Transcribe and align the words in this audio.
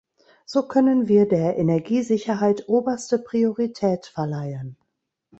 So 0.47 0.63
können 0.67 1.07
wir 1.07 1.27
der 1.27 1.59
Energiesicherheit 1.59 2.67
oberste 2.67 3.19
Priorität 3.19 4.07
verleihen. 4.07 4.75